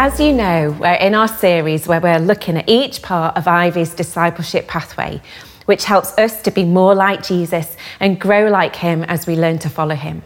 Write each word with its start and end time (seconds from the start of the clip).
As 0.00 0.20
you 0.20 0.32
know, 0.32 0.76
we're 0.78 0.92
in 0.92 1.16
our 1.16 1.26
series 1.26 1.88
where 1.88 1.98
we're 2.00 2.20
looking 2.20 2.56
at 2.56 2.68
each 2.68 3.02
part 3.02 3.36
of 3.36 3.48
Ivy's 3.48 3.92
discipleship 3.94 4.68
pathway, 4.68 5.20
which 5.66 5.86
helps 5.86 6.16
us 6.16 6.40
to 6.42 6.52
be 6.52 6.62
more 6.62 6.94
like 6.94 7.24
Jesus 7.24 7.76
and 7.98 8.20
grow 8.20 8.48
like 8.48 8.76
him 8.76 9.02
as 9.02 9.26
we 9.26 9.34
learn 9.34 9.58
to 9.58 9.68
follow 9.68 9.96
him. 9.96 10.22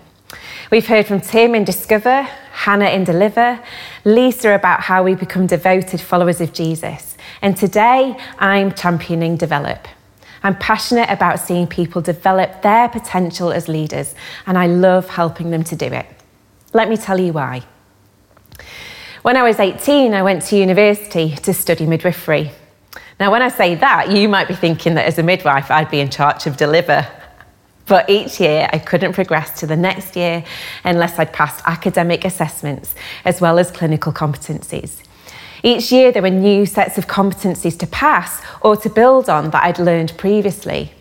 We've 0.71 0.87
heard 0.87 1.07
from 1.07 1.23
Tim 1.23 1.55
in 1.55 1.65
Discover, 1.65 2.21
Hannah 2.53 2.91
in 2.91 3.05
Deliver, 3.05 3.59
Lisa 4.05 4.51
about 4.55 4.83
how 4.83 5.05
we 5.05 5.15
become 5.15 5.47
devoted 5.47 6.03
followers 6.03 6.43
of 6.43 6.53
Jesus. 6.53 7.17
And 7.41 7.57
today, 7.57 8.15
I'm 8.39 8.73
championing 8.73 9.39
Develop. 9.39 9.89
I'm 10.43 10.59
passionate 10.59 11.09
about 11.09 11.41
seeing 11.41 11.67
people 11.67 12.03
develop 12.03 12.61
their 12.61 12.91
potential 12.91 13.51
as 13.51 13.69
leaders, 13.69 14.15
and 14.47 14.59
I 14.59 14.67
love 14.67 15.09
helping 15.09 15.51
them 15.51 15.65
to 15.65 15.75
do 15.75 15.87
it. 15.87 16.05
Let 16.75 16.91
me 16.91 16.98
tell 16.98 17.19
you 17.19 17.33
why. 17.33 17.62
When 19.23 19.37
I 19.37 19.45
was 19.45 19.61
18, 19.61 20.15
I 20.15 20.23
went 20.25 20.42
to 20.47 20.56
university 20.56 21.37
to 21.37 21.55
study 21.55 21.87
midwifery. 21.87 22.51
Now, 23.20 23.31
when 23.31 23.41
I 23.41 23.51
say 23.51 23.77
that, 23.77 24.11
you 24.11 24.29
might 24.29 24.48
be 24.48 24.56
thinking 24.56 24.95
that 24.95 25.06
as 25.06 25.17
a 25.17 25.23
midwife, 25.23 25.70
I'd 25.70 25.92
be 25.92 26.01
in 26.01 26.11
charge 26.11 26.48
of 26.48 26.56
deliver. 26.56 27.06
But 27.87 28.11
each 28.11 28.41
year, 28.41 28.69
I 28.73 28.81
couldn't 28.81 29.12
progress 29.12 29.61
to 29.61 29.67
the 29.69 29.77
next 29.77 30.17
year 30.17 30.42
unless 30.83 31.20
I'd 31.20 31.33
passed 31.33 31.62
academic 31.67 32.25
assessments 32.25 32.97
as 33.25 33.41
well 33.41 33.61
as 33.61 33.70
clinical 33.70 34.12
competencies. 34.12 35.05
Each 35.62 35.92
year, 35.92 36.11
there 36.11 36.23
were 36.23 36.31
new 36.31 36.67
sets 36.67 36.98
of 36.98 37.07
competencies 37.07 37.79
to 37.79 37.86
pass 37.86 38.42
or 38.61 38.77
to 38.79 38.91
build 38.91 39.29
on 39.29 39.51
that 39.51 39.62
I'd 39.62 39.79
learned 39.79 40.19
previously. 40.19 40.92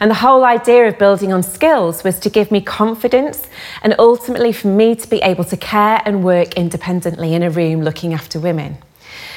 And 0.00 0.10
the 0.10 0.16
whole 0.16 0.44
idea 0.44 0.88
of 0.88 0.98
building 0.98 1.32
on 1.32 1.42
skills 1.42 2.04
was 2.04 2.18
to 2.20 2.30
give 2.30 2.50
me 2.50 2.60
confidence 2.60 3.46
and 3.82 3.94
ultimately 3.98 4.52
for 4.52 4.68
me 4.68 4.94
to 4.96 5.08
be 5.08 5.18
able 5.18 5.44
to 5.44 5.56
care 5.56 6.02
and 6.04 6.24
work 6.24 6.54
independently 6.54 7.34
in 7.34 7.42
a 7.42 7.50
room 7.50 7.82
looking 7.82 8.12
after 8.12 8.40
women. 8.40 8.78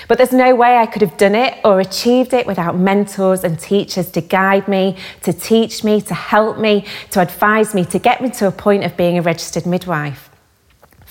But 0.08 0.18
there's 0.18 0.32
no 0.32 0.56
way 0.56 0.78
I 0.78 0.86
could 0.86 1.02
have 1.02 1.18
done 1.18 1.36
it 1.36 1.58
or 1.66 1.80
achieved 1.80 2.34
it 2.34 2.48
without 2.48 2.78
mentors 2.78 3.44
and 3.44 3.60
teachers 3.60 4.10
to 4.12 4.22
guide 4.22 4.68
me, 4.68 4.96
to 5.24 5.34
teach 5.34 5.84
me, 5.84 6.02
to 6.02 6.14
help 6.14 6.58
me, 6.58 6.86
to 7.12 7.22
advise 7.22 7.74
me, 7.74 7.84
to 7.86 8.00
get 8.00 8.22
me 8.22 8.30
to 8.32 8.48
a 8.48 8.52
point 8.52 8.84
of 8.86 8.96
being 8.96 9.18
a 9.18 9.22
registered 9.22 9.66
midwife. 9.66 10.30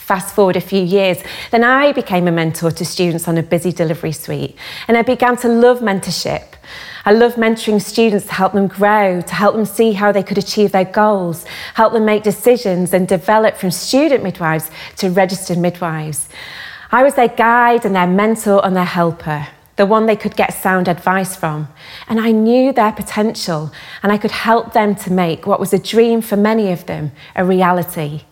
Fast 0.07 0.37
forward 0.37 0.55
a 0.55 0.61
few 0.61 0.85
years, 0.85 1.19
then 1.51 1.65
I 1.65 1.91
became 1.91 2.29
a 2.29 2.31
mentor 2.31 2.71
to 2.71 2.85
students 2.85 3.27
on 3.27 3.39
a 3.39 3.43
busy 3.43 3.73
delivery 3.73 4.13
suite, 4.13 4.55
and 4.87 4.97
I 4.97 5.03
began 5.03 5.37
to 5.39 5.49
love 5.49 5.81
mentorship. 5.81 6.45
I 7.05 7.13
love 7.13 7.35
mentoring 7.35 7.83
students 7.83 8.27
to 8.27 8.33
help 8.33 8.53
them 8.53 8.69
grow, 8.69 9.21
to 9.21 9.35
help 9.35 9.57
them 9.57 9.65
see 9.65 9.95
how 9.95 10.13
they 10.13 10.23
could 10.23 10.39
achieve 10.39 10.71
their 10.71 10.85
goals, 10.85 11.45
help 11.75 11.93
them 11.93 12.05
make 12.05 12.23
decisions 12.23 12.95
and 12.95 13.09
develop 13.09 13.57
from 13.57 13.73
student 13.73 14.23
midwives 14.23 14.71
to 14.99 15.11
registered 15.11 15.59
midwives. 15.59 16.29
I 16.93 17.03
was 17.03 17.17
their 17.17 17.27
guide 17.27 17.85
and 17.85 17.97
their 17.97 18.07
mentor 18.07 18.65
and 18.65 18.77
their 18.77 18.85
helper, 18.85 19.49
the 19.75 19.87
one 19.87 20.07
they 20.07 20.15
could 20.15 20.37
get 20.37 20.55
sound 20.55 20.87
advice 20.87 21.35
from. 21.35 21.67
And 22.07 22.21
I 22.21 22.31
knew 22.31 22.73
their 22.73 22.93
potential 22.93 23.73
and 24.05 24.13
I 24.13 24.19
could 24.19 24.31
help 24.31 24.73
them 24.73 24.95
to 24.95 25.13
make 25.13 25.49
what 25.49 25.59
was 25.59 25.73
a 25.73 25.81
dream 25.81 26.21
for 26.21 26.37
many 26.37 26.71
of 26.71 26.87
them 26.87 27.11
a 27.35 27.45
reality, 27.45 28.23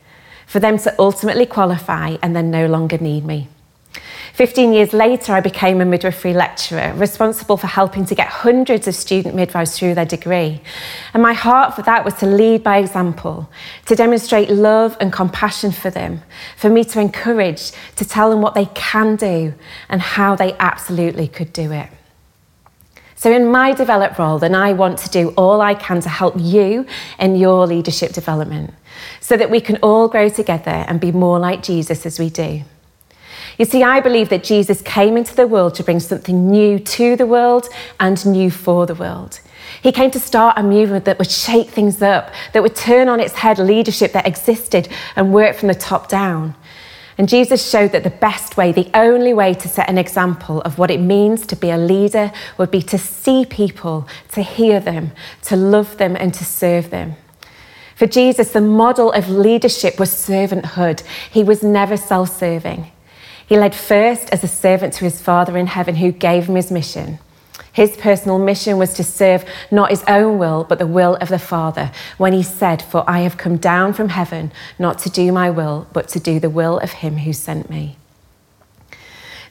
for 0.47 0.60
them 0.60 0.78
to 0.78 0.94
ultimately 0.99 1.47
qualify 1.47 2.16
and 2.22 2.34
then 2.34 2.50
no 2.50 2.66
longer 2.66 2.99
need 2.99 3.25
me. 3.25 3.49
15 4.34 4.72
years 4.72 4.93
later, 4.93 5.32
I 5.32 5.41
became 5.41 5.81
a 5.81 5.84
midwifery 5.84 6.34
lecturer, 6.34 6.93
responsible 6.97 7.56
for 7.56 7.69
helping 7.69 8.05
to 8.06 8.16
get 8.16 8.27
hundreds 8.27 8.88
of 8.88 8.97
student 8.97 9.37
midwives 9.37 9.78
through 9.78 9.94
their 9.94 10.05
degree. 10.05 10.60
And 11.12 11.22
my 11.22 11.34
heart 11.34 11.77
for 11.77 11.82
that 11.82 12.05
was 12.05 12.15
to 12.15 12.27
lead 12.27 12.65
by 12.65 12.78
example, 12.78 13.49
to 13.87 13.94
demonstrate 13.94 14.50
love 14.50 14.97
and 14.99 15.12
compassion 15.12 15.71
for 15.71 15.88
them, 15.88 16.22
for 16.56 16.69
me 16.69 16.82
to 16.82 17.00
encourage, 17.00 17.71
to 17.94 18.05
tell 18.05 18.28
them 18.28 18.43
what 18.43 18.55
they 18.55 18.66
can 18.75 19.15
do 19.15 19.55
and 19.88 20.03
how 20.03 20.34
they 20.34 20.55
absolutely 20.59 21.28
could 21.28 21.53
do 21.53 21.71
it. 21.71 21.88
So, 23.15 23.32
in 23.32 23.47
my 23.47 23.72
developed 23.72 24.19
role, 24.19 24.41
then 24.41 24.56
I 24.56 24.72
want 24.72 24.99
to 24.99 25.09
do 25.09 25.28
all 25.37 25.61
I 25.61 25.75
can 25.75 26.00
to 26.00 26.09
help 26.09 26.34
you 26.37 26.87
in 27.21 27.37
your 27.37 27.69
leadership 27.69 28.12
development 28.12 28.75
so 29.21 29.37
that 29.37 29.51
we 29.51 29.61
can 29.61 29.77
all 29.77 30.09
grow 30.09 30.29
together 30.29 30.85
and 30.89 31.01
be 31.01 31.13
more 31.13 31.39
like 31.39 31.63
Jesus 31.63 32.07
as 32.07 32.19
we 32.19 32.31
do. 32.31 32.63
You 33.59 33.65
see, 33.65 33.83
I 33.83 34.01
believe 34.01 34.31
that 34.31 34.43
Jesus 34.43 34.83
came 34.83 35.17
into 35.17 35.35
the 35.35 35.47
world 35.47 35.75
to 35.77 35.85
bring 35.85 36.01
something 36.01 36.51
new 36.51 36.79
to 36.79 37.17
the 37.17 37.27
world 37.27 37.69
and 38.01 38.25
new 38.27 38.51
for 38.51 38.87
the 38.87 38.95
world. 38.95 39.41
He 39.83 39.93
came 39.93 40.11
to 40.13 40.21
start 40.21 40.59
a 40.59 40.63
movement 40.63 41.05
that 41.05 41.19
would 41.19 41.31
shake 41.31 41.71
things 41.71 42.03
up, 42.03 42.33
that 42.53 42.63
would 42.63 42.75
turn 42.75 43.09
on 43.09 43.21
its 43.21 43.35
head 43.35 43.59
leadership 43.59 44.13
that 44.13 44.27
existed 44.27 44.89
and 45.15 45.33
work 45.33 45.57
from 45.57 45.69
the 45.69 45.75
top 45.75 46.09
down. 46.09 46.55
And 47.17 47.29
Jesus 47.29 47.69
showed 47.69 47.93
that 47.93 48.03
the 48.03 48.11
best 48.11 48.57
way, 48.57 48.73
the 48.73 48.91
only 48.93 49.33
way 49.33 49.55
to 49.55 49.69
set 49.69 49.89
an 49.89 49.99
example 49.99 50.61
of 50.63 50.79
what 50.79 50.91
it 50.91 50.99
means 50.99 51.47
to 51.47 51.57
be 51.57 51.71
a 51.71 51.79
leader 51.79 52.33
would 52.59 52.73
be 52.73 52.83
to 52.83 52.99
see 52.99 53.45
people, 53.45 54.09
to 54.33 54.43
hear 54.43 54.81
them, 54.81 55.13
to 55.43 55.55
love 55.55 55.97
them, 55.99 56.17
and 56.17 56.35
to 56.35 56.45
serve 56.45 56.91
them. 56.91 57.15
For 57.97 58.06
Jesus, 58.06 58.53
the 58.53 58.60
model 58.60 59.12
of 59.12 59.28
leadership 59.28 59.99
was 59.99 60.10
servanthood. 60.10 61.03
He 61.31 61.44
was 61.44 61.62
never 61.62 61.97
self 61.97 62.37
serving. 62.37 62.91
He 63.47 63.59
led 63.59 63.75
first 63.75 64.31
as 64.31 64.43
a 64.43 64.49
servant 64.49 64.94
to 64.94 65.05
his 65.05 65.21
Father 65.21 65.56
in 65.56 65.66
heaven 65.66 65.97
who 65.97 66.12
gave 66.12 66.47
him 66.47 66.56
his 66.56 66.71
mission. 66.71 67.19
His 67.72 67.97
personal 67.97 68.38
mission 68.38 68.78
was 68.78 68.94
to 68.94 69.05
serve 69.05 69.44
not 69.71 69.91
his 69.91 70.05
own 70.06 70.38
will, 70.38 70.65
but 70.65 70.78
the 70.78 70.87
will 70.87 71.16
of 71.16 71.28
the 71.28 71.38
Father, 71.38 71.91
when 72.19 72.32
he 72.32 72.43
said, 72.43 72.81
For 72.81 73.05
I 73.09 73.21
have 73.21 73.37
come 73.37 73.56
down 73.56 73.93
from 73.93 74.11
heaven 74.11 74.53
not 74.78 74.99
to 75.00 75.11
do 75.11 75.32
my 75.32 75.50
will, 75.50 75.87
but 75.93 76.09
to 76.11 76.21
do 76.21 76.38
the 76.38 76.50
will 76.50 76.78
of 76.78 76.93
him 76.93 77.19
who 77.19 77.32
sent 77.32 77.69
me. 77.69 77.97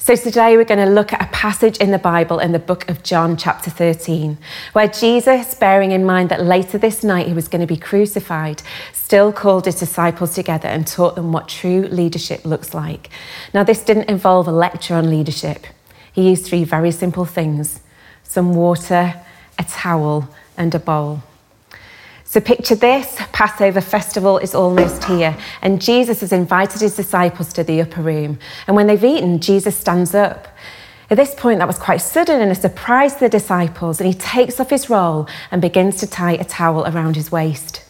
So, 0.04 0.18
today 0.18 0.58
we're 0.58 0.66
going 0.66 0.86
to 0.86 0.94
look 0.94 1.14
at 1.14 1.22
a 1.22 1.32
passage 1.32 1.78
in 1.78 1.92
the 1.92 1.98
Bible 1.98 2.40
in 2.40 2.52
the 2.52 2.60
book 2.60 2.90
of 2.90 3.04
John, 3.04 3.38
chapter 3.38 3.70
13, 3.70 4.38
where 4.74 4.90
Jesus, 4.90 5.56
bearing 5.56 5.92
in 5.92 6.04
mind 6.04 6.28
that 6.28 6.44
later 6.44 6.78
this 6.78 7.06
night 7.06 7.28
he 7.28 7.34
was 7.34 7.48
going 7.48 7.62
to 7.62 7.66
be 7.66 7.78
crucified, 7.78 8.62
still 8.92 9.32
called 9.32 9.64
his 9.64 9.80
disciples 9.80 10.36
together 10.36 10.68
and 10.68 10.86
taught 10.86 11.16
them 11.16 11.32
what 11.32 11.48
true 11.48 11.84
leadership 11.84 12.44
looks 12.44 12.74
like. 12.74 13.12
Now, 13.54 13.64
this 13.64 13.82
didn't 13.82 14.10
involve 14.10 14.46
a 14.46 14.52
lecture 14.52 14.96
on 14.96 15.10
leadership. 15.10 15.68
He 16.12 16.28
used 16.28 16.46
three 16.46 16.66
very 16.66 16.92
simple 16.92 17.24
things 17.24 17.80
some 18.26 18.56
water, 18.56 19.22
a 19.58 19.64
towel, 19.64 20.28
and 20.58 20.76
a 20.76 20.80
bowl. 20.80 21.24
So 22.34 22.42
picture 22.42 22.74
this 22.74 23.16
Passover 23.32 23.80
festival 23.80 24.40
is 24.40 24.56
almost 24.56 25.04
here, 25.04 25.38
and 25.62 25.80
Jesus 25.80 26.22
has 26.22 26.32
invited 26.32 26.82
his 26.82 26.96
disciples 26.96 27.54
to 27.54 27.64
the 27.64 27.80
upper 27.80 28.02
room. 28.02 28.40
And 28.66 28.76
when 28.76 28.88
they've 28.88 29.04
eaten, 29.04 29.40
Jesus 29.40 29.78
stands 29.78 30.16
up. 30.16 30.48
At 31.12 31.18
this 31.18 31.36
point, 31.36 31.60
that 31.60 31.68
was 31.68 31.78
quite 31.78 31.98
sudden 31.98 32.42
and 32.42 32.52
a 32.52 32.56
surprise 32.56 33.14
to 33.14 33.20
the 33.20 33.30
disciples, 33.30 34.02
and 34.02 34.12
he 34.12 34.16
takes 34.16 34.60
off 34.60 34.72
his 34.72 34.90
roll 34.90 35.28
and 35.52 35.62
begins 35.62 35.98
to 35.98 36.08
tie 36.08 36.32
a 36.32 36.44
towel 36.44 36.88
around 36.88 37.18
his 37.18 37.32
waist. 37.32 37.84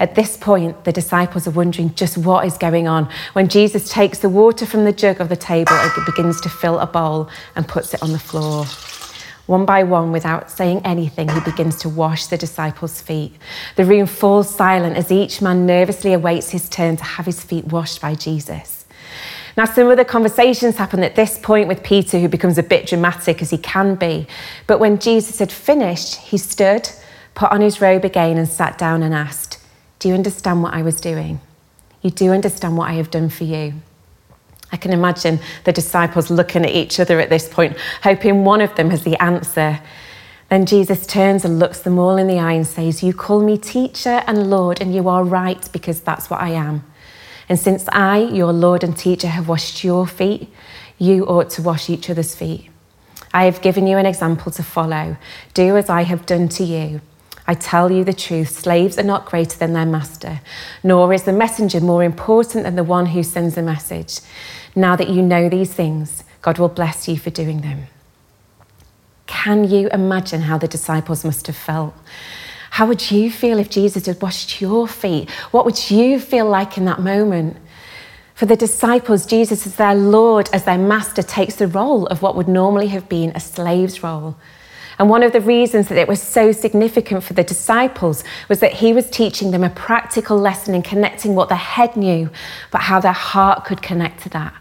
At 0.00 0.16
this 0.16 0.36
point, 0.36 0.82
the 0.82 0.90
disciples 0.90 1.46
are 1.46 1.52
wondering 1.52 1.94
just 1.94 2.18
what 2.18 2.44
is 2.46 2.58
going 2.58 2.88
on 2.88 3.08
when 3.34 3.46
Jesus 3.46 3.88
takes 3.88 4.18
the 4.18 4.28
water 4.28 4.66
from 4.66 4.84
the 4.84 4.92
jug 4.92 5.20
of 5.20 5.28
the 5.28 5.36
table 5.36 5.74
and 5.74 6.06
begins 6.06 6.40
to 6.40 6.48
fill 6.48 6.80
a 6.80 6.88
bowl 6.88 7.28
and 7.54 7.68
puts 7.68 7.94
it 7.94 8.02
on 8.02 8.10
the 8.10 8.18
floor. 8.18 8.66
One 9.50 9.66
by 9.66 9.82
one, 9.82 10.12
without 10.12 10.48
saying 10.48 10.82
anything, 10.84 11.28
he 11.28 11.40
begins 11.40 11.74
to 11.78 11.88
wash 11.88 12.28
the 12.28 12.38
disciples' 12.38 13.00
feet. 13.00 13.34
The 13.74 13.84
room 13.84 14.06
falls 14.06 14.54
silent 14.54 14.96
as 14.96 15.10
each 15.10 15.42
man 15.42 15.66
nervously 15.66 16.12
awaits 16.12 16.50
his 16.50 16.68
turn 16.68 16.96
to 16.98 17.02
have 17.02 17.26
his 17.26 17.42
feet 17.42 17.64
washed 17.64 18.00
by 18.00 18.14
Jesus. 18.14 18.86
Now, 19.56 19.64
some 19.64 19.88
of 19.88 19.96
the 19.96 20.04
conversations 20.04 20.76
happen 20.76 21.02
at 21.02 21.16
this 21.16 21.36
point 21.36 21.66
with 21.66 21.82
Peter, 21.82 22.20
who 22.20 22.28
becomes 22.28 22.58
a 22.58 22.62
bit 22.62 22.86
dramatic 22.86 23.42
as 23.42 23.50
he 23.50 23.58
can 23.58 23.96
be. 23.96 24.28
But 24.68 24.78
when 24.78 25.00
Jesus 25.00 25.40
had 25.40 25.50
finished, 25.50 26.14
he 26.14 26.38
stood, 26.38 26.88
put 27.34 27.50
on 27.50 27.60
his 27.60 27.80
robe 27.80 28.04
again, 28.04 28.38
and 28.38 28.48
sat 28.48 28.78
down 28.78 29.02
and 29.02 29.12
asked, 29.12 29.58
Do 29.98 30.06
you 30.06 30.14
understand 30.14 30.62
what 30.62 30.74
I 30.74 30.82
was 30.82 31.00
doing? 31.00 31.40
You 32.02 32.12
do 32.12 32.30
understand 32.30 32.76
what 32.76 32.88
I 32.88 32.92
have 32.92 33.10
done 33.10 33.30
for 33.30 33.42
you. 33.42 33.74
I 34.72 34.76
can 34.76 34.92
imagine 34.92 35.40
the 35.64 35.72
disciples 35.72 36.30
looking 36.30 36.64
at 36.64 36.70
each 36.70 37.00
other 37.00 37.20
at 37.20 37.30
this 37.30 37.48
point, 37.48 37.76
hoping 38.02 38.44
one 38.44 38.60
of 38.60 38.74
them 38.76 38.90
has 38.90 39.02
the 39.02 39.20
answer. 39.22 39.80
Then 40.48 40.66
Jesus 40.66 41.06
turns 41.06 41.44
and 41.44 41.58
looks 41.58 41.80
them 41.80 41.98
all 41.98 42.16
in 42.16 42.26
the 42.26 42.38
eye 42.38 42.52
and 42.52 42.66
says, 42.66 43.02
You 43.02 43.12
call 43.12 43.40
me 43.40 43.56
teacher 43.58 44.22
and 44.26 44.50
Lord, 44.50 44.80
and 44.80 44.94
you 44.94 45.08
are 45.08 45.24
right 45.24 45.68
because 45.72 46.00
that's 46.00 46.28
what 46.30 46.40
I 46.40 46.50
am. 46.50 46.84
And 47.48 47.58
since 47.58 47.88
I, 47.88 48.18
your 48.18 48.52
Lord 48.52 48.84
and 48.84 48.96
teacher, 48.96 49.28
have 49.28 49.48
washed 49.48 49.82
your 49.82 50.06
feet, 50.06 50.48
you 50.98 51.24
ought 51.26 51.50
to 51.50 51.62
wash 51.62 51.90
each 51.90 52.08
other's 52.08 52.34
feet. 52.34 52.68
I 53.32 53.44
have 53.44 53.62
given 53.62 53.86
you 53.86 53.96
an 53.96 54.06
example 54.06 54.52
to 54.52 54.62
follow. 54.62 55.16
Do 55.54 55.76
as 55.76 55.88
I 55.88 56.02
have 56.02 56.26
done 56.26 56.48
to 56.50 56.64
you. 56.64 57.00
I 57.50 57.54
tell 57.54 57.90
you 57.90 58.04
the 58.04 58.12
truth 58.12 58.60
slaves 58.60 58.96
are 58.96 59.02
not 59.02 59.26
greater 59.26 59.58
than 59.58 59.72
their 59.72 59.84
master, 59.84 60.40
nor 60.84 61.12
is 61.12 61.24
the 61.24 61.32
messenger 61.32 61.80
more 61.80 62.04
important 62.04 62.62
than 62.62 62.76
the 62.76 62.84
one 62.84 63.06
who 63.06 63.24
sends 63.24 63.56
the 63.56 63.62
message. 63.62 64.20
Now 64.76 64.94
that 64.94 65.08
you 65.08 65.20
know 65.20 65.48
these 65.48 65.74
things, 65.74 66.22
God 66.42 66.58
will 66.58 66.68
bless 66.68 67.08
you 67.08 67.18
for 67.18 67.30
doing 67.30 67.62
them. 67.62 67.88
Can 69.26 69.68
you 69.68 69.88
imagine 69.88 70.42
how 70.42 70.58
the 70.58 70.68
disciples 70.68 71.24
must 71.24 71.48
have 71.48 71.56
felt? 71.56 71.92
How 72.70 72.86
would 72.86 73.10
you 73.10 73.32
feel 73.32 73.58
if 73.58 73.68
Jesus 73.68 74.06
had 74.06 74.22
washed 74.22 74.60
your 74.60 74.86
feet? 74.86 75.28
What 75.50 75.64
would 75.64 75.90
you 75.90 76.20
feel 76.20 76.48
like 76.48 76.78
in 76.78 76.84
that 76.84 77.00
moment? 77.00 77.56
For 78.36 78.46
the 78.46 78.54
disciples, 78.54 79.26
Jesus 79.26 79.66
as 79.66 79.74
their 79.74 79.96
Lord, 79.96 80.48
as 80.52 80.66
their 80.66 80.78
master, 80.78 81.22
takes 81.22 81.56
the 81.56 81.66
role 81.66 82.06
of 82.06 82.22
what 82.22 82.36
would 82.36 82.46
normally 82.46 82.86
have 82.86 83.08
been 83.08 83.32
a 83.34 83.40
slave's 83.40 84.04
role. 84.04 84.36
And 85.00 85.08
one 85.08 85.22
of 85.22 85.32
the 85.32 85.40
reasons 85.40 85.88
that 85.88 85.96
it 85.96 86.06
was 86.06 86.20
so 86.20 86.52
significant 86.52 87.24
for 87.24 87.32
the 87.32 87.42
disciples 87.42 88.22
was 88.50 88.60
that 88.60 88.74
he 88.74 88.92
was 88.92 89.08
teaching 89.08 89.50
them 89.50 89.64
a 89.64 89.70
practical 89.70 90.36
lesson 90.38 90.74
in 90.74 90.82
connecting 90.82 91.34
what 91.34 91.48
the 91.48 91.56
head 91.56 91.96
knew, 91.96 92.28
but 92.70 92.82
how 92.82 93.00
their 93.00 93.14
heart 93.14 93.64
could 93.64 93.80
connect 93.80 94.22
to 94.24 94.28
that. 94.28 94.54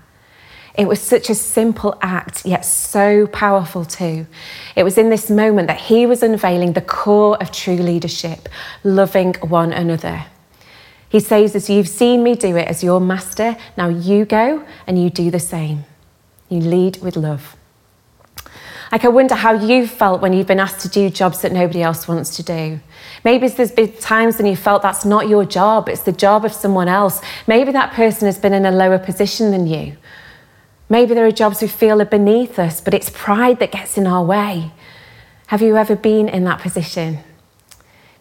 It 0.75 0.87
was 0.87 1.01
such 1.01 1.29
a 1.29 1.35
simple 1.35 1.99
act, 2.01 2.45
yet 2.45 2.61
so 2.61 3.27
powerful 3.27 3.83
too. 3.83 4.27
It 4.77 4.83
was 4.83 4.97
in 4.97 5.09
this 5.09 5.29
moment 5.29 5.67
that 5.67 5.81
he 5.81 6.05
was 6.05 6.23
unveiling 6.23 6.71
the 6.71 6.79
core 6.79 7.35
of 7.41 7.51
true 7.51 7.75
leadership 7.75 8.47
loving 8.85 9.33
one 9.41 9.73
another. 9.73 10.25
He 11.09 11.19
says, 11.19 11.53
As 11.53 11.69
you've 11.69 11.89
seen 11.89 12.23
me 12.23 12.35
do 12.35 12.55
it 12.55 12.69
as 12.69 12.81
your 12.81 13.01
master, 13.01 13.57
now 13.75 13.89
you 13.89 14.23
go 14.23 14.65
and 14.87 15.03
you 15.03 15.09
do 15.09 15.31
the 15.31 15.39
same. 15.39 15.83
You 16.47 16.61
lead 16.61 17.01
with 17.01 17.17
love. 17.17 17.57
Like, 18.91 19.05
I 19.05 19.07
wonder 19.07 19.35
how 19.35 19.53
you 19.53 19.85
felt 19.85 20.19
when 20.21 20.33
you've 20.33 20.47
been 20.47 20.59
asked 20.59 20.79
to 20.81 20.89
do 20.89 21.09
jobs 21.09 21.41
that 21.41 21.51
nobody 21.51 21.83
else 21.83 22.07
wants 22.07 22.35
to 22.37 22.43
do. 22.43 22.79
Maybe 23.23 23.47
there's 23.47 23.71
been 23.71 23.93
times 23.93 24.37
when 24.37 24.47
you 24.47 24.55
felt 24.55 24.81
that's 24.81 25.05
not 25.05 25.29
your 25.29 25.45
job, 25.45 25.89
it's 25.89 26.01
the 26.01 26.11
job 26.11 26.43
of 26.43 26.53
someone 26.53 26.87
else. 26.87 27.21
Maybe 27.45 27.71
that 27.71 27.93
person 27.93 28.25
has 28.25 28.39
been 28.39 28.53
in 28.53 28.65
a 28.65 28.71
lower 28.71 28.97
position 28.97 29.51
than 29.51 29.67
you. 29.67 29.95
Maybe 30.89 31.13
there 31.13 31.25
are 31.27 31.31
jobs 31.31 31.61
we 31.61 31.67
feel 31.67 32.01
are 32.01 32.05
beneath 32.05 32.57
us, 32.57 32.81
but 32.81 32.95
it's 32.95 33.11
pride 33.11 33.59
that 33.59 33.71
gets 33.71 33.95
in 33.95 34.07
our 34.07 34.23
way. 34.23 34.71
Have 35.47 35.61
you 35.61 35.77
ever 35.77 35.95
been 35.95 36.27
in 36.27 36.43
that 36.45 36.59
position? 36.59 37.19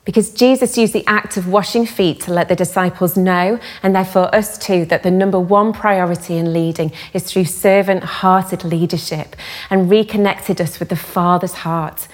Because 0.09 0.31
Jesus 0.31 0.79
used 0.79 0.95
the 0.95 1.07
act 1.07 1.37
of 1.37 1.49
washing 1.49 1.85
feet 1.85 2.23
to 2.23 2.33
let 2.33 2.49
the 2.49 2.57
disciples 2.57 3.15
know, 3.15 3.61
and 3.83 3.95
therefore 3.95 4.35
us 4.35 4.57
too, 4.57 4.87
that 4.87 5.03
the 5.03 5.11
number 5.11 5.39
one 5.39 5.75
priority 5.75 6.39
in 6.39 6.55
leading 6.55 6.93
is 7.13 7.25
through 7.25 7.45
servant 7.45 8.03
hearted 8.03 8.65
leadership 8.65 9.37
and 9.69 9.91
reconnected 9.91 10.63
us 10.63 10.81
with 10.81 10.89
the 10.89 10.97
Father's 10.97 11.53
heart. 11.53 12.09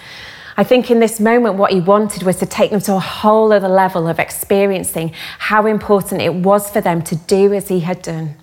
I 0.57 0.65
think 0.65 0.91
in 0.91 0.99
this 0.99 1.21
moment, 1.21 1.55
what 1.55 1.71
he 1.71 1.79
wanted 1.79 2.25
was 2.25 2.37
to 2.39 2.47
take 2.47 2.73
them 2.73 2.81
to 2.81 2.97
a 2.97 2.99
whole 2.99 3.53
other 3.53 3.69
level 3.69 4.09
of 4.09 4.19
experiencing 4.19 5.13
how 5.39 5.65
important 5.67 6.21
it 6.21 6.35
was 6.35 6.69
for 6.69 6.81
them 6.81 7.01
to 7.03 7.15
do 7.15 7.53
as 7.53 7.69
he 7.69 7.79
had 7.79 8.03
done 8.03 8.35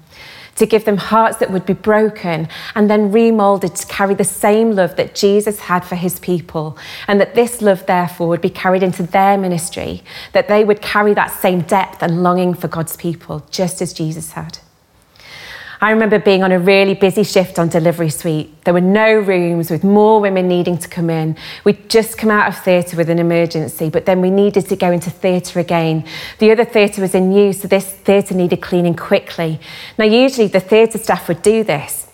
to 0.55 0.65
give 0.65 0.85
them 0.85 0.97
hearts 0.97 1.37
that 1.37 1.51
would 1.51 1.65
be 1.65 1.73
broken 1.73 2.47
and 2.75 2.89
then 2.89 3.11
remolded 3.11 3.75
to 3.75 3.87
carry 3.87 4.13
the 4.13 4.23
same 4.23 4.71
love 4.71 4.95
that 4.95 5.15
Jesus 5.15 5.59
had 5.59 5.83
for 5.83 5.95
his 5.95 6.19
people, 6.19 6.77
and 7.07 7.19
that 7.19 7.35
this 7.35 7.61
love, 7.61 7.85
therefore, 7.85 8.27
would 8.27 8.41
be 8.41 8.49
carried 8.49 8.83
into 8.83 9.03
their 9.03 9.37
ministry, 9.37 10.03
that 10.33 10.47
they 10.47 10.63
would 10.63 10.81
carry 10.81 11.13
that 11.13 11.31
same 11.31 11.61
depth 11.61 12.01
and 12.01 12.23
longing 12.23 12.53
for 12.53 12.67
God's 12.67 12.95
people, 12.97 13.43
just 13.51 13.81
as 13.81 13.93
Jesus 13.93 14.31
had. 14.33 14.59
I 15.83 15.89
remember 15.89 16.19
being 16.19 16.43
on 16.43 16.51
a 16.51 16.59
really 16.59 16.93
busy 16.93 17.23
shift 17.23 17.57
on 17.57 17.67
Delivery 17.67 18.11
Suite. 18.11 18.65
There 18.65 18.73
were 18.73 18.81
no 18.81 19.15
rooms 19.15 19.71
with 19.71 19.83
more 19.83 20.21
women 20.21 20.47
needing 20.47 20.77
to 20.77 20.87
come 20.87 21.09
in. 21.09 21.35
We'd 21.63 21.89
just 21.89 22.19
come 22.19 22.29
out 22.29 22.47
of 22.47 22.63
theatre 22.63 22.95
with 22.95 23.09
an 23.09 23.17
emergency, 23.17 23.89
but 23.89 24.05
then 24.05 24.21
we 24.21 24.29
needed 24.29 24.67
to 24.67 24.75
go 24.75 24.91
into 24.91 25.09
theatre 25.09 25.59
again. 25.59 26.05
The 26.37 26.51
other 26.51 26.65
theatre 26.65 27.01
was 27.01 27.15
in 27.15 27.31
use, 27.31 27.61
so 27.61 27.67
this 27.67 27.91
theatre 27.91 28.35
needed 28.35 28.61
cleaning 28.61 28.95
quickly. 28.95 29.59
Now, 29.97 30.05
usually 30.05 30.45
the 30.45 30.59
theatre 30.59 30.99
staff 30.99 31.27
would 31.27 31.41
do 31.41 31.63
this. 31.63 32.05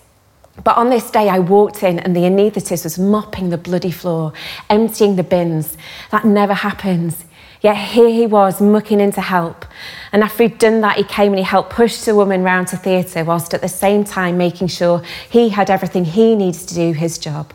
But 0.64 0.78
on 0.78 0.90
this 0.90 1.12
day, 1.12 1.28
I 1.28 1.40
walked 1.40 1.84
in 1.84 2.00
and 2.00 2.16
the 2.16 2.22
anaesthetist 2.22 2.86
was 2.86 2.98
mopping 2.98 3.50
the 3.50 3.58
bloody 3.58 3.92
floor, 3.92 4.32
emptying 4.70 5.18
the 5.18 5.24
bins. 5.24 5.76
That 6.12 6.24
never 6.24 6.54
happens. 6.54 7.26
Yet 7.62 7.76
here 7.76 8.10
he 8.10 8.28
was 8.28 8.62
mucking 8.62 9.00
in 9.00 9.12
to 9.14 9.22
help. 9.22 9.66
And 10.12 10.24
after 10.24 10.44
he'd 10.44 10.60
done 10.60 10.82
that, 10.82 10.98
he 10.98 11.04
came 11.04 11.32
and 11.32 11.40
he 11.40 11.44
helped 11.44 11.72
push 11.72 11.98
the 12.02 12.16
woman 12.16 12.44
round 12.44 12.68
to 12.68 12.78
theatre, 12.78 13.24
whilst 13.24 13.54
at 13.54 13.62
the 13.62 13.68
same 13.68 14.04
time 14.04 14.38
making 14.38 14.68
sure 14.68 15.02
he 15.30 15.50
had 15.50 15.70
everything 15.70 16.06
he 16.06 16.36
needed 16.36 16.68
to 16.68 16.76
do 16.76 16.94
his 16.94 17.18
job. 17.18 17.54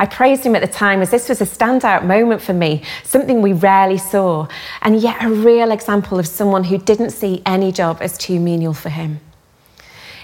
I 0.00 0.06
praised 0.06 0.44
him 0.44 0.54
at 0.54 0.62
the 0.62 0.68
time 0.68 1.02
as 1.02 1.10
this 1.10 1.28
was 1.28 1.40
a 1.40 1.44
standout 1.44 2.04
moment 2.04 2.40
for 2.40 2.52
me, 2.52 2.82
something 3.02 3.42
we 3.42 3.52
rarely 3.52 3.98
saw, 3.98 4.46
and 4.80 5.00
yet 5.00 5.22
a 5.24 5.28
real 5.28 5.72
example 5.72 6.20
of 6.20 6.26
someone 6.28 6.64
who 6.64 6.78
didn't 6.78 7.10
see 7.10 7.42
any 7.44 7.72
job 7.72 7.98
as 8.00 8.16
too 8.16 8.38
menial 8.38 8.74
for 8.74 8.90
him. 8.90 9.18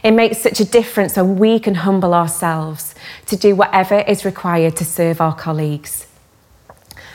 It 0.05 0.13
makes 0.13 0.39
such 0.39 0.61
a 0.61 0.65
difference 0.65 1.17
when 1.17 1.39
we 1.39 1.59
can 1.59 1.77
humble 1.77 2.15
ourselves 2.15 2.95
to 3.27 3.37
do 3.37 3.57
whatever 3.57 4.01
is 4.01 4.25
required 4.25 4.77
to 4.77 4.85
serve 4.85 5.21
our 5.21 5.35
colleagues. 5.35 6.07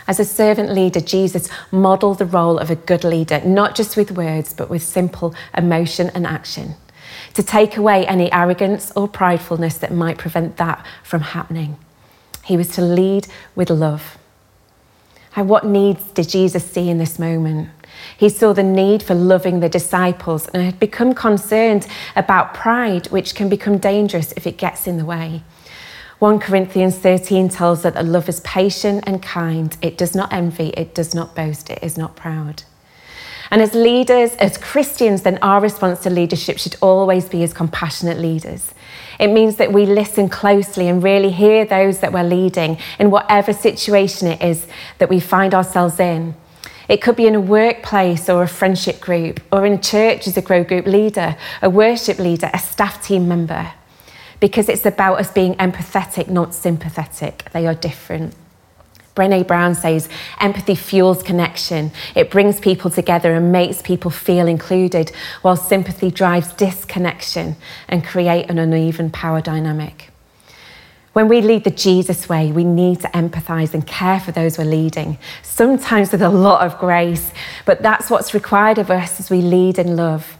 As 0.09 0.19
a 0.19 0.25
servant 0.25 0.71
leader, 0.71 0.99
Jesus 1.01 1.49
modeled 1.71 2.17
the 2.17 2.25
role 2.25 2.57
of 2.57 2.71
a 2.71 2.75
good 2.75 3.03
leader, 3.03 3.41
not 3.45 3.75
just 3.75 3.95
with 3.95 4.09
words, 4.09 4.55
but 4.55 4.67
with 4.67 4.81
simple 4.81 5.35
emotion 5.55 6.09
and 6.15 6.25
action, 6.25 6.73
to 7.35 7.43
take 7.43 7.77
away 7.77 8.07
any 8.07 8.31
arrogance 8.33 8.91
or 8.95 9.07
pridefulness 9.07 9.79
that 9.79 9.93
might 9.93 10.17
prevent 10.17 10.57
that 10.57 10.83
from 11.03 11.21
happening. 11.21 11.77
He 12.43 12.57
was 12.57 12.69
to 12.69 12.81
lead 12.81 13.27
with 13.53 13.69
love. 13.69 14.17
And 15.35 15.47
what 15.47 15.67
needs 15.67 16.03
did 16.05 16.27
Jesus 16.27 16.65
see 16.65 16.89
in 16.89 16.97
this 16.97 17.19
moment? 17.19 17.69
He 18.17 18.29
saw 18.29 18.51
the 18.51 18.63
need 18.63 19.03
for 19.03 19.13
loving 19.13 19.59
the 19.59 19.69
disciples 19.69 20.47
and 20.47 20.63
had 20.63 20.79
become 20.79 21.13
concerned 21.13 21.85
about 22.15 22.55
pride, 22.55 23.11
which 23.11 23.35
can 23.35 23.47
become 23.47 23.77
dangerous 23.77 24.31
if 24.31 24.47
it 24.47 24.57
gets 24.57 24.87
in 24.87 24.97
the 24.97 25.05
way. 25.05 25.43
1 26.19 26.39
Corinthians 26.39 26.97
13 26.97 27.47
tells 27.47 27.85
us 27.85 27.93
that 27.93 28.05
love 28.05 28.27
is 28.27 28.41
patient 28.41 29.05
and 29.07 29.23
kind. 29.23 29.77
It 29.81 29.97
does 29.97 30.13
not 30.13 30.33
envy, 30.33 30.67
it 30.75 30.93
does 30.93 31.15
not 31.15 31.33
boast, 31.33 31.69
it 31.69 31.79
is 31.81 31.97
not 31.97 32.17
proud. 32.17 32.63
And 33.51 33.61
as 33.61 33.73
leaders, 33.73 34.35
as 34.35 34.57
Christians, 34.57 35.21
then 35.21 35.39
our 35.41 35.61
response 35.61 36.03
to 36.03 36.09
leadership 36.09 36.59
should 36.59 36.75
always 36.81 37.29
be 37.29 37.41
as 37.41 37.53
compassionate 37.53 38.17
leaders. 38.17 38.73
It 39.17 39.27
means 39.27 39.55
that 39.55 39.71
we 39.71 39.85
listen 39.85 40.27
closely 40.27 40.89
and 40.89 41.01
really 41.01 41.31
hear 41.31 41.63
those 41.63 41.99
that 41.99 42.11
we're 42.11 42.23
leading 42.23 42.77
in 42.99 43.11
whatever 43.11 43.53
situation 43.53 44.27
it 44.27 44.41
is 44.41 44.67
that 44.97 45.09
we 45.09 45.21
find 45.21 45.53
ourselves 45.53 46.01
in. 46.01 46.35
It 46.89 47.01
could 47.01 47.15
be 47.15 47.27
in 47.27 47.35
a 47.35 47.41
workplace 47.41 48.27
or 48.27 48.43
a 48.43 48.47
friendship 48.47 48.99
group, 48.99 49.39
or 49.53 49.65
in 49.65 49.73
a 49.73 49.81
church 49.81 50.27
as 50.27 50.35
a 50.35 50.41
grow 50.41 50.65
group 50.65 50.85
leader, 50.85 51.37
a 51.61 51.69
worship 51.69 52.19
leader, 52.19 52.49
a 52.53 52.59
staff 52.59 53.01
team 53.01 53.29
member 53.29 53.71
because 54.39 54.69
it's 54.69 54.85
about 54.85 55.19
us 55.19 55.31
being 55.31 55.55
empathetic, 55.55 56.29
not 56.29 56.53
sympathetic. 56.53 57.45
They 57.51 57.67
are 57.67 57.75
different. 57.75 58.35
Brene 59.15 59.45
Brown 59.45 59.75
says 59.75 60.07
empathy 60.39 60.75
fuels 60.75 61.21
connection. 61.21 61.91
It 62.15 62.31
brings 62.31 62.59
people 62.61 62.89
together 62.89 63.33
and 63.33 63.51
makes 63.51 63.81
people 63.81 64.11
feel 64.11 64.47
included, 64.47 65.11
while 65.41 65.57
sympathy 65.57 66.09
drives 66.09 66.53
disconnection 66.53 67.57
and 67.89 68.05
create 68.05 68.49
an 68.49 68.57
uneven 68.57 69.11
power 69.11 69.41
dynamic. 69.41 70.09
When 71.11 71.27
we 71.27 71.41
lead 71.41 71.65
the 71.65 71.71
Jesus 71.71 72.29
way, 72.29 72.51
we 72.53 72.63
need 72.63 73.01
to 73.01 73.07
empathize 73.09 73.73
and 73.73 73.85
care 73.85 74.21
for 74.21 74.31
those 74.31 74.57
we're 74.57 74.63
leading, 74.63 75.17
sometimes 75.43 76.13
with 76.13 76.21
a 76.21 76.29
lot 76.29 76.65
of 76.65 76.79
grace, 76.79 77.31
but 77.65 77.81
that's 77.81 78.09
what's 78.09 78.33
required 78.33 78.77
of 78.77 78.89
us 78.89 79.19
as 79.19 79.29
we 79.29 79.41
lead 79.41 79.79
in 79.79 79.97
love. 79.97 80.37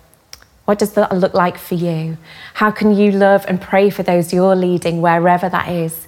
What 0.70 0.78
does 0.78 0.92
that 0.92 1.12
look 1.18 1.34
like 1.34 1.58
for 1.58 1.74
you? 1.74 2.20
How 2.54 2.70
can 2.70 2.96
you 2.96 3.12
love 3.12 3.44
and 3.48 3.60
pray 3.60 3.90
for 3.90 4.04
those 4.04 4.32
you're 4.32 4.56
leading, 4.56 5.02
wherever 5.02 5.50
that 5.50 5.68
is? 5.68 6.08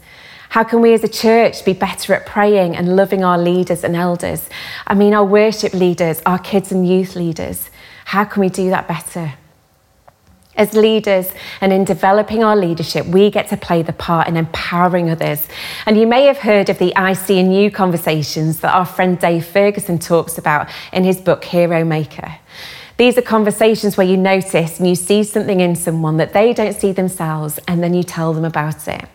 How 0.50 0.64
can 0.64 0.82
we 0.82 0.94
as 0.94 1.04
a 1.04 1.08
church 1.08 1.66
be 1.66 1.74
better 1.74 2.14
at 2.14 2.28
praying 2.28 2.76
and 2.76 2.96
loving 2.96 3.24
our 3.24 3.40
leaders 3.40 3.84
and 3.84 3.96
elders? 3.96 4.48
I 4.86 4.94
mean, 4.94 5.16
our 5.16 5.26
worship 5.26 5.74
leaders, 5.74 6.22
our 6.28 6.38
kids 6.38 6.72
and 6.72 6.88
youth 6.88 7.16
leaders. 7.16 7.72
How 8.06 8.24
can 8.24 8.40
we 8.40 8.50
do 8.50 8.70
that 8.70 8.88
better? 8.88 9.34
As 10.56 10.76
leaders 10.76 11.34
and 11.60 11.74
in 11.74 11.84
developing 11.84 12.44
our 12.44 12.56
leadership, 12.56 13.08
we 13.08 13.32
get 13.32 13.50
to 13.50 13.58
play 13.58 13.82
the 13.82 13.94
part 13.94 14.28
in 14.28 14.38
empowering 14.38 15.10
others. 15.10 15.48
And 15.88 15.98
you 15.98 16.06
may 16.06 16.26
have 16.26 16.38
heard 16.38 16.70
of 16.70 16.78
the 16.78 16.96
I 16.96 17.14
see 17.14 17.40
in 17.40 17.52
you 17.52 17.72
conversations 17.72 18.60
that 18.60 18.76
our 18.76 18.86
friend 18.86 19.18
Dave 19.18 19.44
Ferguson 19.44 19.98
talks 19.98 20.38
about 20.38 20.70
in 20.94 21.04
his 21.04 21.20
book, 21.20 21.46
Hero 21.46 21.84
Maker. 21.84 22.36
These 22.98 23.18
are 23.18 23.22
conversations 23.22 23.98
where 23.98 24.08
you 24.08 24.18
notice 24.18 24.80
and 24.80 24.88
you 24.88 24.96
see 24.96 25.24
something 25.24 25.60
in 25.60 25.76
someone 25.76 26.18
that 26.18 26.34
they 26.34 26.54
don't 26.54 26.80
see 26.80 26.92
themselves, 26.92 27.60
and 27.68 27.84
then 27.84 27.94
you 27.94 28.04
tell 28.04 28.34
them 28.34 28.46
about 28.46 28.88
it. 28.88 29.06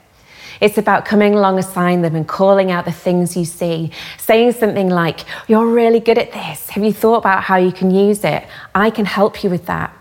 It's 0.61 0.79
about 0.79 1.05
coming 1.05 1.35
alongside 1.35 2.03
them 2.03 2.15
and 2.15 2.27
calling 2.27 2.71
out 2.71 2.85
the 2.85 2.93
things 2.93 3.37
you 3.37 3.45
see, 3.45 3.91
saying 4.17 4.53
something 4.53 4.89
like, 4.89 5.21
You're 5.49 5.67
really 5.67 6.01
good 6.01 6.19
at 6.19 6.33
this. 6.33 6.71
Have 6.71 6.83
you 6.83 6.93
thought 6.93 7.19
about 7.19 7.45
how 7.45 7.57
you 7.57 7.73
can 7.73 7.91
use 7.91 8.25
it? 8.25 8.45
I 8.75 8.91
can 8.91 9.05
help 9.05 9.45
you 9.45 9.51
with 9.51 9.67
that. 9.67 9.93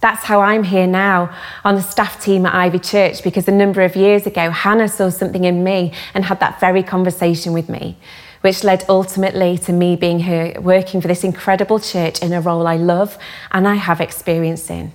That's 0.00 0.24
how 0.24 0.42
I'm 0.42 0.64
here 0.64 0.86
now 0.86 1.34
on 1.64 1.76
the 1.76 1.80
staff 1.80 2.22
team 2.22 2.44
at 2.44 2.54
Ivy 2.54 2.78
Church 2.78 3.22
because 3.22 3.48
a 3.48 3.52
number 3.52 3.80
of 3.80 3.96
years 3.96 4.26
ago, 4.26 4.50
Hannah 4.50 4.86
saw 4.86 5.08
something 5.08 5.44
in 5.44 5.64
me 5.64 5.94
and 6.12 6.26
had 6.26 6.40
that 6.40 6.60
very 6.60 6.82
conversation 6.82 7.54
with 7.54 7.70
me, 7.70 7.96
which 8.44 8.62
led 8.62 8.84
ultimately 8.90 9.56
to 9.56 9.72
me 9.72 9.96
being 9.96 10.18
here 10.18 10.52
working 10.60 11.00
for 11.00 11.08
this 11.08 11.24
incredible 11.24 11.80
church 11.80 12.20
in 12.20 12.30
a 12.34 12.42
role 12.42 12.66
I 12.66 12.76
love 12.76 13.16
and 13.50 13.66
I 13.66 13.76
have 13.76 14.02
experience 14.02 14.68
in. 14.68 14.92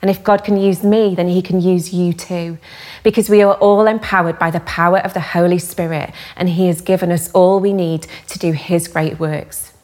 And 0.00 0.10
if 0.10 0.24
God 0.24 0.42
can 0.42 0.56
use 0.56 0.82
me, 0.82 1.14
then 1.14 1.28
He 1.28 1.42
can 1.42 1.60
use 1.60 1.92
you 1.92 2.14
too. 2.14 2.56
Because 3.02 3.28
we 3.28 3.42
are 3.42 3.56
all 3.56 3.86
empowered 3.86 4.38
by 4.38 4.50
the 4.50 4.60
power 4.60 5.00
of 5.00 5.12
the 5.12 5.20
Holy 5.20 5.58
Spirit, 5.58 6.14
and 6.34 6.48
He 6.48 6.66
has 6.68 6.80
given 6.80 7.12
us 7.12 7.30
all 7.32 7.60
we 7.60 7.74
need 7.74 8.06
to 8.28 8.38
do 8.38 8.52
His 8.52 8.88
great 8.88 9.20
works. 9.20 9.74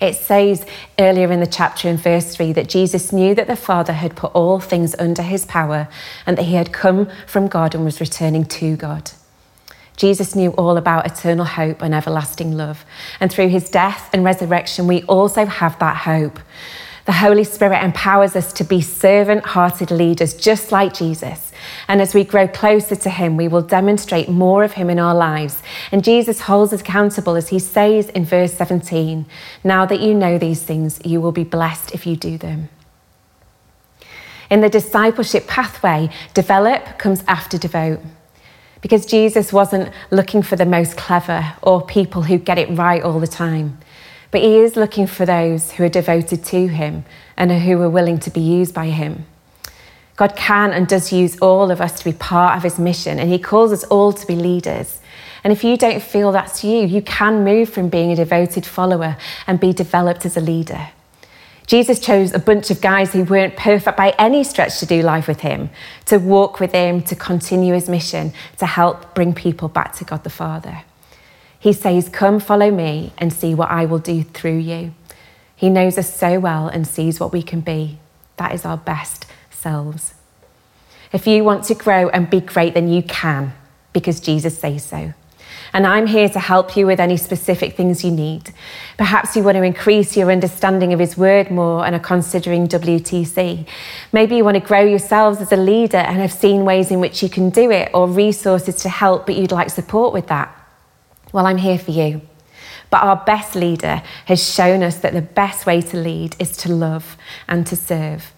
It 0.00 0.14
says 0.14 0.64
earlier 0.96 1.32
in 1.32 1.40
the 1.40 1.46
chapter 1.46 1.88
in 1.88 1.96
verse 1.96 2.36
3 2.36 2.52
that 2.52 2.68
Jesus 2.68 3.12
knew 3.12 3.34
that 3.34 3.48
the 3.48 3.56
Father 3.56 3.94
had 3.94 4.14
put 4.14 4.32
all 4.32 4.60
things 4.60 4.94
under 5.00 5.22
His 5.22 5.44
power 5.44 5.88
and 6.24 6.38
that 6.38 6.44
He 6.44 6.54
had 6.54 6.72
come 6.72 7.08
from 7.26 7.48
God 7.48 7.74
and 7.74 7.84
was 7.84 8.00
returning 8.00 8.44
to 8.44 8.76
God. 8.76 9.10
Jesus 9.96 10.34
knew 10.34 10.50
all 10.52 10.76
about 10.76 11.06
eternal 11.06 11.44
hope 11.44 11.82
and 11.82 11.94
everlasting 11.94 12.56
love. 12.56 12.84
And 13.20 13.30
through 13.30 13.48
his 13.48 13.68
death 13.68 14.08
and 14.12 14.24
resurrection, 14.24 14.86
we 14.86 15.02
also 15.04 15.44
have 15.44 15.78
that 15.78 15.96
hope. 15.96 16.38
The 17.06 17.12
Holy 17.12 17.44
Spirit 17.44 17.82
empowers 17.82 18.36
us 18.36 18.52
to 18.52 18.64
be 18.64 18.80
servant 18.80 19.44
hearted 19.44 19.90
leaders, 19.90 20.34
just 20.34 20.70
like 20.70 20.94
Jesus. 20.94 21.50
And 21.88 22.00
as 22.00 22.14
we 22.14 22.24
grow 22.24 22.46
closer 22.46 22.94
to 22.94 23.10
Him, 23.10 23.36
we 23.36 23.48
will 23.48 23.62
demonstrate 23.62 24.28
more 24.28 24.62
of 24.64 24.74
Him 24.74 24.90
in 24.90 24.98
our 24.98 25.14
lives. 25.14 25.62
And 25.90 26.04
Jesus 26.04 26.42
holds 26.42 26.72
us 26.72 26.82
accountable 26.82 27.36
as 27.36 27.48
He 27.48 27.58
says 27.58 28.10
in 28.10 28.24
verse 28.24 28.52
17 28.54 29.26
Now 29.64 29.86
that 29.86 30.00
you 30.00 30.14
know 30.14 30.38
these 30.38 30.62
things, 30.62 31.00
you 31.04 31.20
will 31.20 31.32
be 31.32 31.44
blessed 31.44 31.92
if 31.92 32.06
you 32.06 32.16
do 32.16 32.38
them. 32.38 32.68
In 34.50 34.60
the 34.60 34.68
discipleship 34.68 35.46
pathway, 35.46 36.10
develop 36.34 36.98
comes 36.98 37.24
after 37.26 37.56
devote. 37.56 38.00
Because 38.80 39.04
Jesus 39.04 39.52
wasn't 39.52 39.92
looking 40.10 40.42
for 40.42 40.56
the 40.56 40.64
most 40.64 40.96
clever 40.96 41.54
or 41.62 41.84
people 41.84 42.22
who 42.22 42.38
get 42.38 42.58
it 42.58 42.70
right 42.70 43.02
all 43.02 43.20
the 43.20 43.26
time. 43.26 43.78
But 44.30 44.42
he 44.42 44.58
is 44.58 44.76
looking 44.76 45.06
for 45.06 45.26
those 45.26 45.72
who 45.72 45.84
are 45.84 45.88
devoted 45.88 46.44
to 46.44 46.68
him 46.68 47.04
and 47.36 47.50
who 47.50 47.80
are 47.82 47.90
willing 47.90 48.18
to 48.20 48.30
be 48.30 48.40
used 48.40 48.74
by 48.74 48.86
him. 48.86 49.26
God 50.16 50.36
can 50.36 50.72
and 50.72 50.86
does 50.86 51.12
use 51.12 51.38
all 51.38 51.70
of 51.70 51.80
us 51.80 51.98
to 51.98 52.04
be 52.04 52.12
part 52.12 52.56
of 52.56 52.62
his 52.62 52.78
mission, 52.78 53.18
and 53.18 53.30
he 53.30 53.38
calls 53.38 53.72
us 53.72 53.84
all 53.84 54.12
to 54.12 54.26
be 54.26 54.36
leaders. 54.36 55.00
And 55.42 55.52
if 55.52 55.64
you 55.64 55.78
don't 55.78 56.02
feel 56.02 56.30
that's 56.30 56.62
you, 56.62 56.86
you 56.86 57.00
can 57.00 57.42
move 57.42 57.70
from 57.70 57.88
being 57.88 58.12
a 58.12 58.16
devoted 58.16 58.66
follower 58.66 59.16
and 59.46 59.58
be 59.58 59.72
developed 59.72 60.26
as 60.26 60.36
a 60.36 60.40
leader. 60.40 60.90
Jesus 61.70 62.00
chose 62.00 62.32
a 62.32 62.40
bunch 62.40 62.72
of 62.72 62.80
guys 62.80 63.12
who 63.12 63.22
weren't 63.22 63.54
perfect 63.54 63.96
by 63.96 64.12
any 64.18 64.42
stretch 64.42 64.80
to 64.80 64.86
do 64.86 65.02
life 65.02 65.28
with 65.28 65.38
him, 65.38 65.70
to 66.06 66.18
walk 66.18 66.58
with 66.58 66.72
him, 66.72 67.00
to 67.02 67.14
continue 67.14 67.74
his 67.74 67.88
mission, 67.88 68.32
to 68.58 68.66
help 68.66 69.14
bring 69.14 69.32
people 69.32 69.68
back 69.68 69.94
to 69.94 70.04
God 70.04 70.24
the 70.24 70.30
Father. 70.30 70.82
He 71.60 71.72
says, 71.72 72.08
Come, 72.08 72.40
follow 72.40 72.72
me 72.72 73.12
and 73.18 73.32
see 73.32 73.54
what 73.54 73.70
I 73.70 73.84
will 73.84 74.00
do 74.00 74.24
through 74.24 74.58
you. 74.58 74.92
He 75.54 75.70
knows 75.70 75.96
us 75.96 76.12
so 76.12 76.40
well 76.40 76.66
and 76.66 76.88
sees 76.88 77.20
what 77.20 77.32
we 77.32 77.40
can 77.40 77.60
be. 77.60 78.00
That 78.36 78.52
is 78.52 78.64
our 78.64 78.76
best 78.76 79.26
selves. 79.52 80.14
If 81.12 81.28
you 81.28 81.44
want 81.44 81.62
to 81.66 81.76
grow 81.76 82.08
and 82.08 82.28
be 82.28 82.40
great, 82.40 82.74
then 82.74 82.88
you 82.88 83.04
can, 83.04 83.52
because 83.92 84.18
Jesus 84.18 84.58
says 84.58 84.84
so. 84.84 85.14
And 85.72 85.86
I'm 85.86 86.06
here 86.06 86.28
to 86.28 86.40
help 86.40 86.76
you 86.76 86.86
with 86.86 86.98
any 86.98 87.16
specific 87.16 87.76
things 87.76 88.04
you 88.04 88.10
need. 88.10 88.52
Perhaps 88.98 89.36
you 89.36 89.42
want 89.42 89.56
to 89.56 89.62
increase 89.62 90.16
your 90.16 90.30
understanding 90.30 90.92
of 90.92 90.98
His 90.98 91.16
Word 91.16 91.50
more 91.50 91.86
and 91.86 91.94
are 91.94 92.00
considering 92.00 92.66
WTC. 92.66 93.66
Maybe 94.12 94.36
you 94.36 94.44
want 94.44 94.56
to 94.56 94.60
grow 94.60 94.82
yourselves 94.82 95.40
as 95.40 95.52
a 95.52 95.56
leader 95.56 95.98
and 95.98 96.18
have 96.18 96.32
seen 96.32 96.64
ways 96.64 96.90
in 96.90 97.00
which 97.00 97.22
you 97.22 97.28
can 97.28 97.50
do 97.50 97.70
it 97.70 97.90
or 97.94 98.08
resources 98.08 98.76
to 98.82 98.88
help, 98.88 99.26
but 99.26 99.36
you'd 99.36 99.52
like 99.52 99.70
support 99.70 100.12
with 100.12 100.26
that. 100.26 100.56
Well, 101.32 101.46
I'm 101.46 101.58
here 101.58 101.78
for 101.78 101.92
you. 101.92 102.22
But 102.90 103.04
our 103.04 103.16
best 103.16 103.54
leader 103.54 104.02
has 104.24 104.42
shown 104.42 104.82
us 104.82 104.98
that 104.98 105.12
the 105.12 105.22
best 105.22 105.64
way 105.64 105.80
to 105.80 105.96
lead 105.96 106.34
is 106.40 106.56
to 106.58 106.72
love 106.72 107.16
and 107.46 107.64
to 107.68 107.76
serve. 107.76 108.32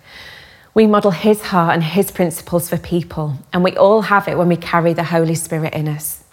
We 0.74 0.86
model 0.86 1.10
his 1.10 1.42
heart 1.42 1.74
and 1.74 1.82
his 1.82 2.10
principles 2.10 2.68
for 2.68 2.78
people, 2.78 3.38
and 3.52 3.64
we 3.64 3.76
all 3.76 4.02
have 4.02 4.28
it 4.28 4.38
when 4.38 4.48
we 4.48 4.56
carry 4.56 4.92
the 4.92 5.04
Holy 5.04 5.34
Spirit 5.34 5.74
in 5.74 5.88
us. 5.88 6.24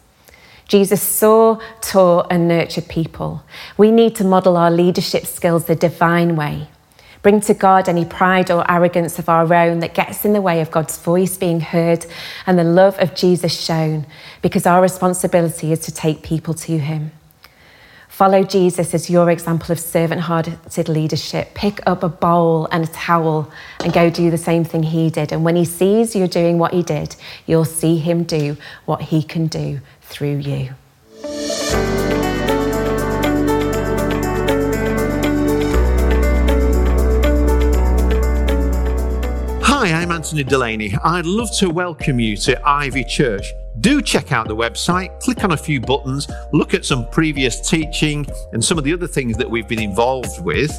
Jesus 0.70 1.02
saw, 1.02 1.60
taught, 1.82 2.28
and 2.30 2.48
nurtured 2.48 2.88
people. 2.88 3.44
We 3.76 3.90
need 3.90 4.16
to 4.18 4.24
model 4.24 4.56
our 4.56 4.70
leadership 4.70 5.26
skills 5.26 5.66
the 5.66 5.76
divine 5.76 6.36
way. 6.36 6.68
Bring 7.24 7.42
to 7.42 7.56
God 7.56 7.90
any 7.90 8.06
pride 8.06 8.50
or 8.52 8.70
arrogance 8.72 9.18
of 9.18 9.28
our 9.28 9.52
own 9.52 9.80
that 9.80 9.96
gets 9.96 10.24
in 10.24 10.34
the 10.34 10.42
way 10.42 10.62
of 10.62 10.72
God's 10.72 10.98
voice 10.98 11.38
being 11.38 11.60
heard 11.60 12.06
and 12.46 12.58
the 12.58 12.64
love 12.64 12.98
of 13.00 13.16
Jesus 13.16 13.60
shown, 13.60 14.06
because 14.44 14.68
our 14.68 14.82
responsibility 14.82 15.72
is 15.72 15.80
to 15.80 15.92
take 15.92 16.22
people 16.22 16.54
to 16.54 16.78
Him. 16.78 17.12
Follow 18.08 18.44
Jesus 18.44 18.94
as 18.94 19.10
your 19.10 19.32
example 19.32 19.72
of 19.72 19.80
servant 19.80 20.22
hearted 20.22 20.88
leadership. 20.88 21.54
Pick 21.56 21.80
up 21.88 22.04
a 22.04 22.10
bowl 22.10 22.68
and 22.72 22.84
a 22.84 22.88
towel 22.88 23.52
and 23.80 23.92
go 23.92 24.10
do 24.10 24.30
the 24.30 24.38
same 24.38 24.64
thing 24.64 24.84
He 24.84 25.10
did. 25.10 25.32
And 25.32 25.44
when 25.44 25.56
He 25.56 25.66
sees 25.66 26.16
you're 26.16 26.28
doing 26.28 26.60
what 26.60 26.74
He 26.74 26.84
did, 26.84 27.16
you'll 27.48 27.66
see 27.66 27.98
Him 27.98 28.24
do 28.24 28.56
what 28.86 29.02
He 29.02 29.24
can 29.24 29.48
do 29.48 29.80
through 30.10 30.38
you. 30.40 30.70
Hi, 39.64 39.94
I'm 39.94 40.12
Anthony 40.12 40.44
Delaney. 40.44 40.94
I'd 41.04 41.26
love 41.26 41.50
to 41.60 41.70
welcome 41.70 42.20
you 42.20 42.36
to 42.38 42.62
Ivy 42.68 43.06
Church. 43.06 43.46
Do 43.80 44.02
check 44.02 44.34
out 44.34 44.48
the 44.48 44.56
website, 44.56 45.18
click 45.22 45.44
on 45.46 45.52
a 45.52 45.58
few 45.58 45.80
buttons, 45.80 46.28
look 46.52 46.74
at 46.74 46.84
some 46.84 47.08
previous 47.12 47.70
teaching 47.70 48.26
and 48.52 48.62
some 48.64 48.78
of 48.78 48.84
the 48.84 48.92
other 48.92 49.08
things 49.08 49.38
that 49.38 49.50
we've 49.50 49.70
been 49.70 49.80
involved 49.82 50.44
with. 50.44 50.78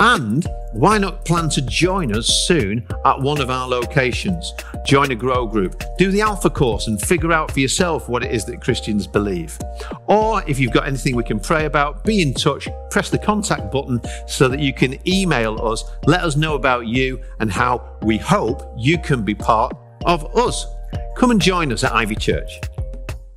And 0.00 0.46
why 0.72 0.98
not 0.98 1.24
plan 1.24 1.48
to 1.50 1.62
join 1.62 2.14
us 2.14 2.26
soon 2.46 2.86
at 3.04 3.20
one 3.20 3.40
of 3.40 3.50
our 3.50 3.66
locations? 3.66 4.54
Join 4.86 5.10
a 5.10 5.14
grow 5.14 5.46
group, 5.46 5.82
do 5.98 6.10
the 6.10 6.20
Alpha 6.20 6.50
course, 6.50 6.86
and 6.86 7.00
figure 7.00 7.32
out 7.32 7.50
for 7.50 7.60
yourself 7.60 8.08
what 8.08 8.22
it 8.22 8.32
is 8.32 8.44
that 8.44 8.60
Christians 8.60 9.06
believe. 9.06 9.58
Or 10.06 10.42
if 10.46 10.58
you've 10.58 10.72
got 10.72 10.86
anything 10.86 11.16
we 11.16 11.24
can 11.24 11.40
pray 11.40 11.64
about, 11.64 12.04
be 12.04 12.22
in 12.22 12.32
touch, 12.32 12.68
press 12.90 13.10
the 13.10 13.18
contact 13.18 13.72
button 13.72 14.00
so 14.26 14.46
that 14.48 14.60
you 14.60 14.72
can 14.72 14.96
email 15.08 15.60
us, 15.66 15.84
let 16.06 16.22
us 16.22 16.36
know 16.36 16.54
about 16.54 16.86
you 16.86 17.20
and 17.40 17.50
how 17.50 17.98
we 18.02 18.18
hope 18.18 18.72
you 18.76 18.98
can 18.98 19.24
be 19.24 19.34
part 19.34 19.76
of 20.06 20.36
us. 20.36 20.66
Come 21.16 21.32
and 21.32 21.40
join 21.40 21.72
us 21.72 21.82
at 21.82 21.92
Ivy 21.92 22.14
Church. 22.14 22.60